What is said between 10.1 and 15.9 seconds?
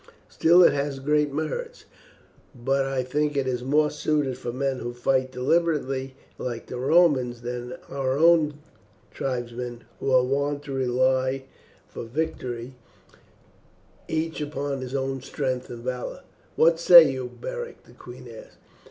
are wont to rely for victory each upon his own strength and